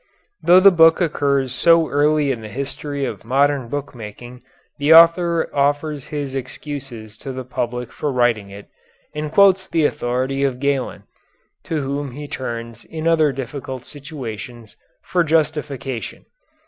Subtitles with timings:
[0.41, 4.41] Though the book occurs so early in the history of modern book making
[4.79, 8.67] the author offers his excuses to the public for writing it,
[9.13, 11.03] and quotes the authority of Galen,
[11.65, 16.25] to whom he turns in other difficult situations, for justification.